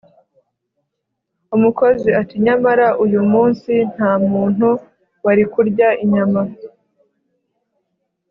umukozi, 1.55 2.09
ati 2.21 2.35
"nyamara 2.45 2.87
uyu 3.03 3.21
munsi 3.31 3.73
nta 3.93 4.11
muntu 4.29 4.69
wari 5.25 5.43
kurya 5.53 5.89
inyama 6.03 6.41